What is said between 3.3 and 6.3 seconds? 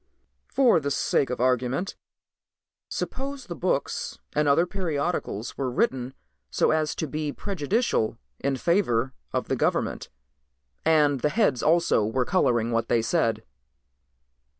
the books and other periodicals were written